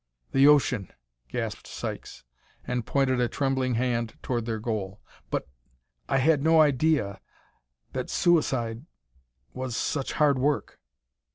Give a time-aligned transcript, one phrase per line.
[0.31, 0.91] "The ocean!"
[1.29, 2.23] gasped Sykes,
[2.65, 4.99] and pointed a trembling hand toward their goal.
[5.29, 5.47] "But
[6.09, 7.21] I had no idea
[7.93, 8.87] that suicide
[9.53, 10.79] was such hard work!"